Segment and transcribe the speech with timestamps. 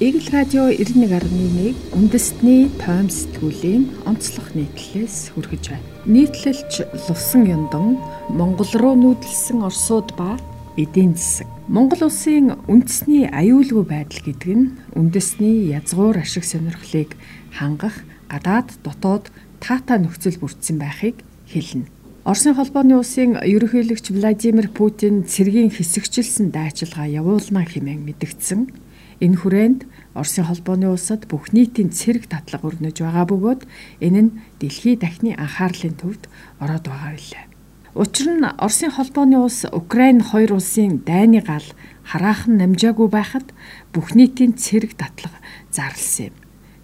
[0.00, 5.84] Игэл радио 91.1 үндэстний тойм сэтгүүлийн онцлог нийтлэлээс хүргэж байна.
[6.08, 8.00] Нийтлэлч Лувсан Яндан
[8.32, 10.40] Монгол руу нүүдэлсэн Оросууд ба
[10.80, 11.52] эдийн засаг.
[11.68, 17.12] Монгол улсын үндэсний аюулгүй байдал гэдэг нь үндэсний язгуур ашиг сонирхлыг
[17.52, 18.00] хангах
[18.32, 19.28] гадаад дотоод
[19.60, 21.92] таата нөхцөл бүрдсэн байхыг хэлнэ.
[22.24, 28.88] Оросын холбооны улсын ерөнхийлөгч Владимир Путин цэргийн хэсэгчилсэн дайчилгаа явуулна хэмээн мэдгдсэн
[29.20, 29.80] Энэ хүрээнд
[30.16, 33.62] Оросын холбооны улсад бүх нийтийн цэрэг татлага өрнөж байгаа бөгөөд
[34.00, 36.24] энэ нь дэлхийн дахны анхаарлын төвд
[36.56, 37.44] ороод байгаа билээ.
[37.94, 41.68] Учир нь Оросын холбооны улс Украин хоёр улсын дайны гал
[42.08, 43.46] хараахан намжаагүй байхад
[43.92, 46.36] бүх нийтийн цэрэг татлага зарлсан юм.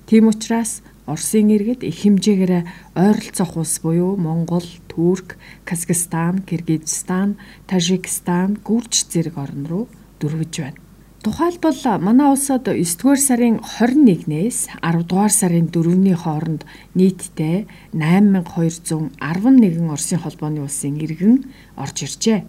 [0.05, 2.53] Тийм учраас Оросын иргэд их хэмжээгээр
[2.99, 7.39] ойролцоох улс буюу Монгол, Турк, Казахстан, Киргизстан,
[7.71, 9.87] Тажикстан, Гүрж зэрэг орн руу
[10.19, 10.86] дөрвөж байна.
[11.27, 11.75] Тухайлбал
[12.07, 16.63] манай улсад 9 дугаар сарын 21-ээс 10 дугаар сарын 4-ний хооронд
[16.95, 22.47] нийтдээ 8211 Оросын холбооны улсын иргэн орж иржээ.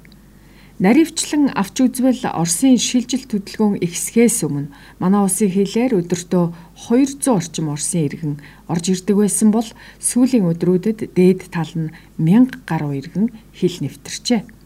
[0.78, 4.70] Наривчлан авч үзвэл Оросын шилжил хөдөлгөөн ихсгээс өмнө
[5.02, 6.46] манай улсын хилээр өдөртөө
[6.86, 8.34] 200 орчим Оросын иргэн
[8.70, 9.66] орж ирдэг байсан бол
[9.98, 11.90] сүүлийн өдрүүдэд дээд тал нь
[12.22, 14.57] 1000 гаруй иргэн хил нэвтэрчээ.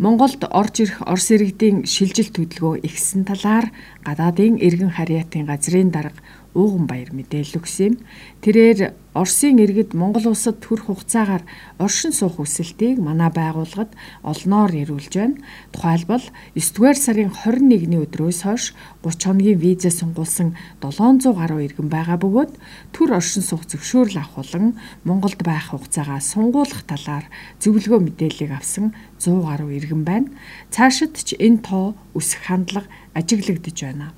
[0.00, 3.68] Монголд орж ирэх Орос иргэдийн шилжилт хөдөлгөөн ихсэн талаар
[4.00, 6.16] гадаадын иргэн харьяатын газрын дарга
[6.54, 7.96] ууган баяр мэдээлэл өгсөн юм.
[8.42, 11.42] Тэрээр Оросын иргэд Монгол улсад төрөх хугацаагаар
[11.82, 13.90] оршин суух хүсэлтийг манай байгууллагад
[14.22, 15.42] олноор ирүүлж байна.
[15.74, 16.22] Тухайлбал
[16.54, 18.70] 9 дугаар сарын 21-ний өдрөөс хойш
[19.02, 22.54] 30 хоногийн виза сунгуулсан 700 гаруй иргэн байгаа бөгөөд
[22.94, 27.26] төр оршин суух зөвшөөрөл авах болон Монголд байх хугацаагаа сунгуулах талаар
[27.58, 30.30] зөвлөгөө мэдээллийг авсан 100 гаруй иргэн байна.
[30.70, 32.86] Цаашид ч энэ тоо өсөх хандлага
[33.18, 34.14] ажиглагдж байна.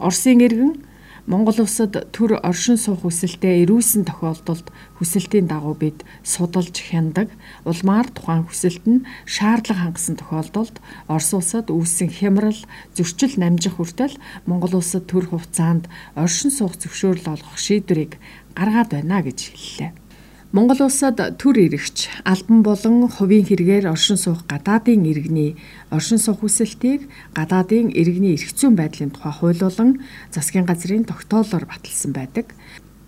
[0.00, 0.95] Оросын иргэн
[1.26, 4.70] Монгол улсад төр оршин суух хүсэлтэд ирүүлсэн тохиолдолд
[5.02, 7.34] хүсэлтийн дагуу бид судалж хяндаг.
[7.66, 10.78] Улмаар тухайн хүсэлт нь шаардлага хангасан тохиолдолд
[11.10, 12.60] Орос улсад үүссэн хямрал
[12.94, 14.14] зөрчил намжих хүртэл
[14.46, 18.22] Монгол улсад төр хугацаанд оршин суух зөвшөөрөл олгох шийдвэрийг
[18.54, 20.05] гаргаад байна гэж хэллээ.
[20.56, 25.52] Монгол улсад төр ирэгч албан болон хувийн хэрэгээр оршин суух гадаадын иргэний
[25.92, 30.00] оршин суух хүсэлтийг гадаадын иргэний эрх зүйн байдлын тухай хууль болон
[30.32, 32.56] засгийн газрын тогтоолоор баталсан байдаг.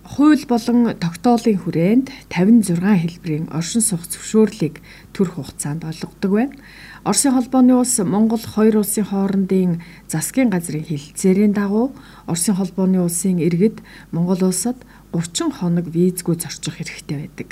[0.05, 4.81] Хууль болон тогтоолын хүрээнд 56 хэлбэрийн оршин суух зөвшөөрлийг
[5.17, 6.53] төр хугацаанд олгодог байна.
[7.01, 11.97] Оросын холбооны улс Монгол хоёр улсын хоорондын засгийн газрын хэлэлцээрийн дагуу
[12.29, 13.81] Оросын холбооны улсын иргэд
[14.13, 14.77] Монгол улсад
[15.11, 17.49] 30 хоног визгүй зорчих хэрэгтэй байдаг.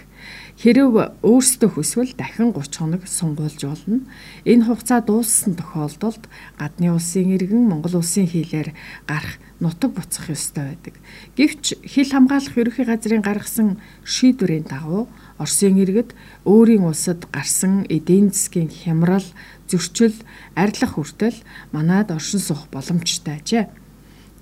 [0.61, 4.05] Хэрв өөрсдөө хүсвэл дахин 30 хоног сунгуулж болно.
[4.45, 8.73] Энэ хугацаа дууссан тохиолдолд гадны улсын иргэн Монгол улсын хилээр
[9.09, 10.95] гарах нутаг буцах ёстой байдаг.
[11.37, 16.17] Гэвч хил хамгаалах ерөнхий газрын гаргасан шийдвэрийн дагуу Оросын иргэд
[16.49, 19.25] өөрийн улсад гарсан эдийн засгийн хямрал,
[19.69, 20.17] зөрчил,
[20.57, 21.37] арилах хүртэл
[21.69, 23.69] манад оршин суух боломжтой ажээ.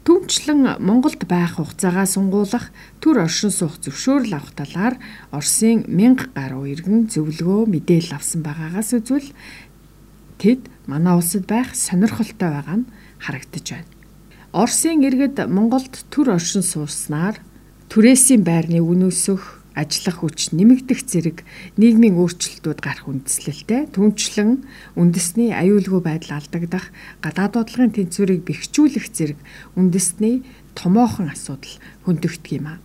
[0.05, 2.69] Түүнчлэн Монголд байх хугацаагаа сунгуулах
[3.01, 4.95] төр оршин суух зөвшөөрөл авах талаар
[5.33, 9.33] Оросын 1000 гаруй иргэн зөвлөгөө мэдээлэл авсан байгаагаас үзвэл
[10.37, 13.89] тэд манай улсад байх сонирхолтой байгаа нь харагдаж байна.
[14.53, 17.41] Оросын иргэд Монголд төр оршин сууснаар
[17.89, 21.43] түрээсийн байрны үн өсөх ажиллах хүч нэмэгдэх зэрэг
[21.75, 24.63] нийгмийн өөрчлөлтүүд гарах үндслэлтэй түнчлэн
[24.95, 29.39] үндэсний аюулгүй байдал алдагдах гадаад бодлогын тэнцвэрийг бэхжүүлэх зэрэг
[29.75, 30.47] үндэсний
[30.79, 31.75] томоохон асуудал
[32.07, 32.75] хөндөгдөг юм а.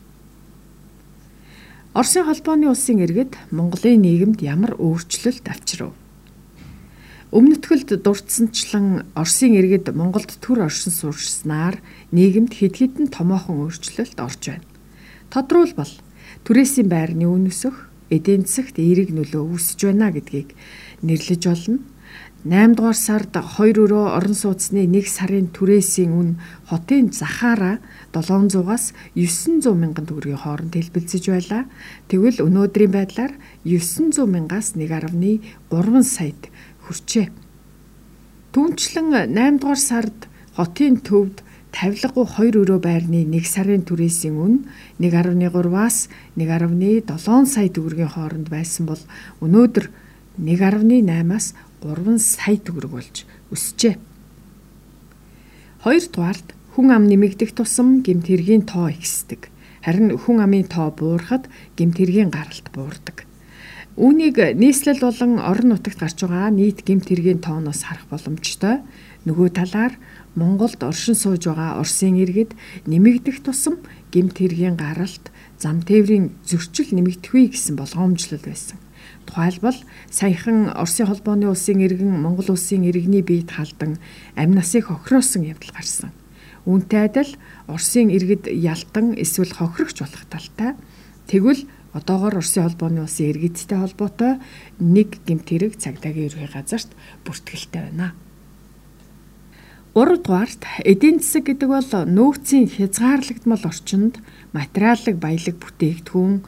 [1.95, 5.95] Оросын холбооны улсын иргэд Монголын нийгэмд ямар өөрчлөлт авчирв?
[7.31, 11.79] Өмнөдгөлд дурдсанчлан Оросын иргэд Монголд төр оршин суурьснаар
[12.11, 14.67] нийгэмд хэд хэдэн томоохон өөрчлөлт орж байна.
[15.31, 15.95] Тодруулбал
[16.45, 20.57] түрээсийн байрны үн өсөх, эдийн засагт эерэг нөлөө үүсэж байна гэдгийг
[21.07, 21.79] нэрлэж болно.
[22.41, 26.31] 8 дугаар сард 2 өрөө орон сууцны 1 сарын түрээсийн үн
[26.73, 27.85] хотын захаараа
[28.17, 31.69] 700-аас 900 мянган төгрөгийн хооронд хэлбэлцэж байлаа.
[32.09, 33.37] Тэгвэл өнөөдрийн байдлаар
[33.69, 35.45] 900 мянгаас 1.3
[36.01, 36.41] саяд
[36.89, 37.29] хүрчээ.
[38.57, 40.19] Түүнчлэн 8 дугаар сард
[40.57, 44.55] хотын төвд тавилгагүй 2 өрөө байрны 1 сарын түрээсийн үн
[44.99, 49.03] 1.3-аас 1.7 сая төгрөгийн хооронд байсан бол
[49.45, 49.87] өнөөдөр
[50.39, 51.47] 1.8-аас
[51.83, 53.17] 3 сая төгрөг болж
[53.55, 53.97] өсжээ.
[55.85, 59.49] Хоёрдугаард хүн ам нэмэгдэх тусам гэмт хэргийн тоо ихсдэг.
[59.81, 63.25] Харин хүн амын тоо буурахад гэмт хэргийн гаралт буурдаг.
[63.97, 68.85] Үүнийг нийслэл болон орон нутагт гарч байгаа нийт гэмт хэргийн тооноос харах боломжтой.
[69.29, 69.95] Нөгөө талаар
[70.33, 72.57] Монголд оршин сууж байгаа Оросын иргэд
[72.89, 73.77] нэмэгдэх тусам
[74.09, 75.29] гэмт хэргийн гаралт,
[75.61, 78.81] зам тээврийн зөрчил нэмэгдэхгүй гэсэн болгоомжлол байсан.
[79.29, 79.77] Тухайлбал
[80.09, 84.01] саяхан Оросын холбооны улсын иргэн Монгол улсын иргэний биед халдан
[84.41, 86.17] амь насыг хохироосон явдал гарсан.
[86.65, 87.37] Үүнтэй адил
[87.69, 90.81] Оросын иргэд ялтан эсвэл хохирогч болох талтай.
[91.29, 94.41] Тэгвэл Одоогоор Оросын холбооны улсын иргэдтэй холбоотой
[94.81, 96.91] нэг гэмт хэрэг цагдаагийн ерхий газарт
[97.29, 98.17] бүртгэлтэй байна.
[100.01, 104.17] 3 дугаарт эдийн засаг гэдэг бол нөөцийн хязгаарлагдмал орчинд
[104.57, 106.41] материаллык баялаг бүтээгдэхүүн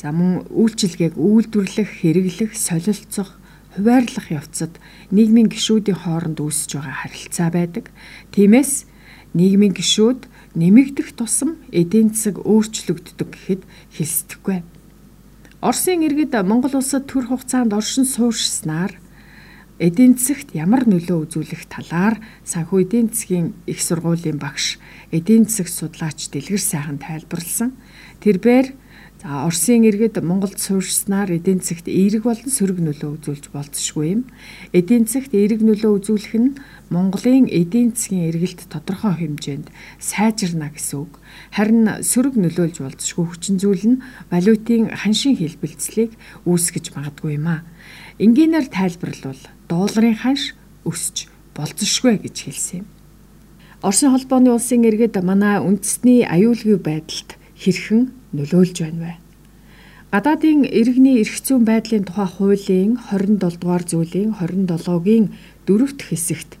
[0.00, 3.36] за мөн үйлчилгээг үйлдвэрлэх, хэрэглэх, солилцох,
[3.76, 4.80] хуваарлах явцад
[5.12, 7.92] нийгмийн гишүүдийн хооронд үүсэж байгаа харилцаа байдаг.
[8.32, 8.88] Тиймээс
[9.36, 10.24] нийгмийн гишүүд
[10.56, 13.62] нэмэгдэх тусам эдийн засаг өөрчлөгддөг гэхэд
[13.92, 14.64] хэлсдэхгүй.
[15.60, 18.96] Оросын иргэд Монгол улсад төр хугацаанд оршин суурьшснаар
[19.78, 22.16] эдийн засагт ямар нөлөө үзүүлэх талаар
[22.48, 24.80] санхүү эдийн засгийн их сургуулийн багш
[25.12, 27.76] эдийн засаг судлаач Дэлгэр сайхан тайлбарлсан.
[28.24, 28.72] Тэрээр
[29.22, 34.22] За Оросын иргэд Монголд суурьшснаар эдийн засагт эерэг болон сөрөг нөлөө үзүүлж болцсогүй юм.
[34.76, 36.60] Эдийн засагт эерэг нөлөө үзүүлэх нь
[36.92, 41.16] Монголын эдийн засгийн эргэлт тодорхой хэмжээнд сайжирна гэсэн үг.
[41.48, 46.12] Харин сөрөг нөлөөлж болцсогүй хүчин зүйл нь валютын ханшийн хэлбэлцлийг
[46.44, 47.64] үүсгэж магадгүй юм а.
[48.16, 50.56] Энгийнээр тайлбарлавал долларын ханш
[50.88, 52.86] өсч болцсогүй гэж хэлсэн юм.
[53.84, 59.12] Оросын холбооны улсын иргэд манай үндэсний аюулгүй байдалд хэрхэн нөлөөлж байна вэ?
[60.16, 65.36] Гадаадын иргэний эрх зүйн байдлын тухай хуулийн 27 дугаар зүйлийн 27-гийн
[65.68, 66.56] дөрөвт хэсэгт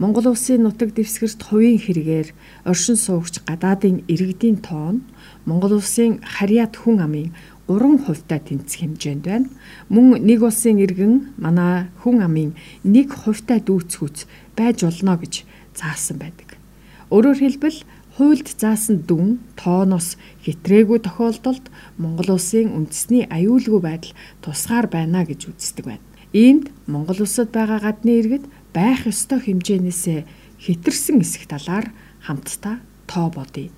[0.00, 2.28] Монгол улсын нутаг дэвсгэрт хувийн хэрэгээр
[2.66, 5.06] оршин суугч гадаадын иргэдийн тоон
[5.46, 7.30] Монгол улсын харьяат хүн амын
[7.68, 9.48] 3 хувьтай тэнцэх хэмжээнд байна.
[9.88, 12.52] Мөн нэг улсын иргэн манай хүн амын
[12.84, 16.60] 1 хувьтай дүүцхүүц байж болно гэж заасан байдаг.
[17.08, 17.78] Өөрөөр хэлбэл
[18.16, 21.66] хуульд заасан дүн тооноос хитрээгүй тохиолдолд
[21.98, 24.12] Монгол улсын үндэсний аюулгүй байдал
[24.44, 26.04] тусгаар байна гэж үздэг байна.
[26.30, 28.44] Иймд Монгол улсад байгаа гадны иргэд
[28.76, 30.20] байх ёстой хэмжээнээсээ
[30.62, 31.90] хэтэрсэн эсэх талаар
[32.26, 32.78] хамтдаа
[33.10, 33.70] тоо бодъё.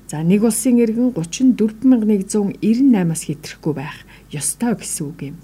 [0.05, 5.41] За нэг улсын иргэн 34198-аас хэтрэхгүй байх ёстой гэсэн үг юм.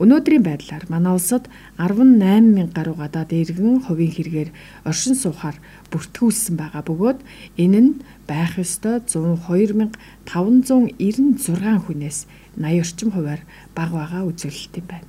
[0.00, 4.50] Өнөөдрийн байдлаар манай улсад 18000 гаруй гадаад иргэн хувийн хэрэгээр
[4.88, 5.56] оршин суухаар
[5.92, 7.20] бүртгүүлсэн байгаа бөгөөд
[7.60, 12.18] энэ нь байх ёстой 102596 хүнээс
[12.56, 13.44] 80 орчим хувиар
[13.76, 15.08] бага байгаа үзүүлэлт юм байна.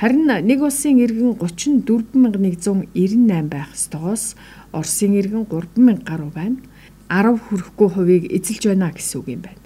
[0.00, 4.36] Харин нэг улсын иргэн 34198 байх ёстойгоос
[4.72, 6.56] Оросын иргэн 3000 гаруй байна.
[7.08, 9.60] 10 хүрэхгүй хувийг эзэлж байна гэсэн үг юм байна.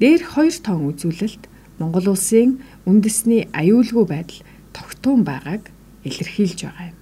[0.00, 4.40] Дээр хоёр тоон үзүүлэлт Монгол улсын үндэсний аюулгүй байдал
[4.72, 5.70] тогтун байгааг
[6.06, 6.98] илэрхийлж байгаа юм.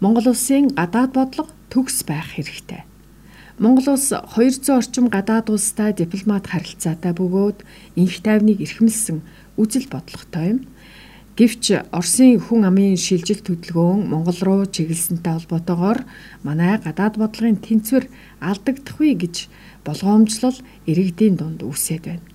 [0.00, 2.82] Монгол улсын гадаад бодлого төгс байх хэрэгтэй.
[3.58, 7.58] Монгол улс 200 орчим гадаад улстай дипломат харилцаатай бөгөөд
[8.00, 9.20] инх тайвныг эрхэмлсэн
[9.60, 10.60] үжил бодлоготой юм.
[11.36, 16.00] Гэвч Оросын хүн амын шилжил хөдөлгөөн Монгол руу чиглэлсэнтэй холбоотойгоор
[16.44, 18.04] манай гадаад бодлогын тэнцвэр
[18.40, 19.36] алдагдахгүй гэж
[19.84, 20.58] болгоомжлол
[20.88, 22.31] иргэдийн дунд үүсээд байна.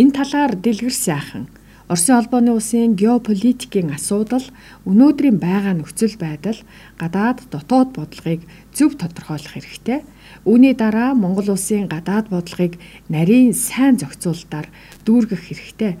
[0.00, 1.46] Энэ талаар дэлгэр сайхан
[1.88, 4.42] Оросын холбооны улсын геополитикийн асуудал
[4.90, 6.58] өнөөдрийн байгаа нөхцөл байдал
[6.98, 8.42] гадаад дотоод бодлогыг
[8.74, 10.02] зөв тодорхойлох хэрэгтэй.
[10.50, 12.74] Үүний дараа Монгол улсын гадаад бодлогыг
[13.06, 14.66] нарийн сайн зохицуулалтаар
[15.06, 15.94] дүүргэх хэрэгтэй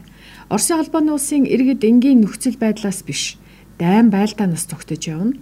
[0.48, 3.34] Оросын холбооны улсын иргэд энгийн нөхцөл байдлаас биш
[3.82, 5.34] дайн байлдаанаас зогтож явна.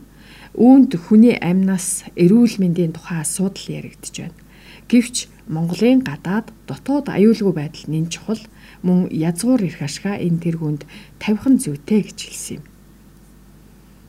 [0.57, 4.44] Үүнд хүний амнаас эрүүл мэндийн тухай асуудал яригдж байна.
[4.91, 8.41] Гэвч Монголын гадаад дотоод аюулгүй байдал нэн чухал
[8.87, 10.83] мөн язгуур ирэх ашгаа энэ тэргуунд
[11.21, 12.65] тавьхан зүйтэй гэж хэлсэн юм.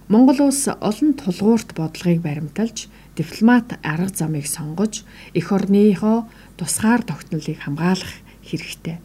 [0.08, 5.03] Монгол улс олон тулгуурт бодлогыг баримталж дипломат арга замыг сонгож
[5.34, 8.13] эх орныхоо тусгаар тогтнолыг хамгаалах
[8.48, 9.01] хэрэгтэй.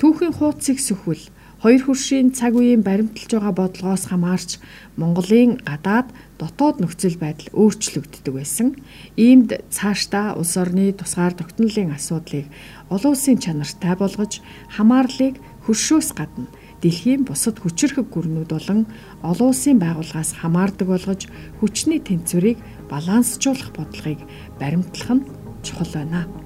[0.00, 1.24] Түүхийн хуудсыг сөхвөл
[1.62, 4.58] хоёр хөршийн цаг үеийн баримталж байгаа бодлогоос хамаарч
[5.00, 8.68] Монголын гадаад дотоод нөхцөл байдал өөрчлөгддөг байсан.
[9.16, 12.46] Иймд цаашдаа улс орны тусгаар тогтнолын асуудлыг
[12.90, 14.42] олон улсын чанартай болгож
[14.74, 16.50] хамаарлыг хөршөөс гадна
[16.84, 18.80] дэлхийн бусад хүчирхэг гүрнүүд болон
[19.24, 21.22] олон улсын байгууллагаас хамаардаг болгож
[21.58, 22.58] хүчний тэнцвэрийг
[22.92, 24.20] балансжуулах бодлогыг
[24.60, 25.26] баримтлах нь
[25.64, 26.43] чухал байна.